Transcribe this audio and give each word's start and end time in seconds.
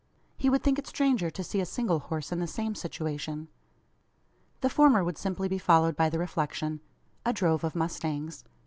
He 0.35 0.49
would 0.49 0.63
think 0.63 0.79
it 0.79 0.87
stranger 0.87 1.29
to 1.29 1.43
see 1.43 1.61
a 1.61 1.63
single 1.67 1.99
horse 1.99 2.31
in 2.31 2.39
the 2.39 2.47
same 2.47 2.73
situation. 2.73 3.49
The 4.61 4.69
former 4.71 5.03
would 5.03 5.19
simply 5.19 5.47
be 5.47 5.59
followed 5.59 5.95
by 5.95 6.09
the 6.09 6.17
reflection: 6.17 6.79
"A 7.23 7.31
drove 7.31 7.63
of 7.63 7.75
mustangs." 7.75 8.43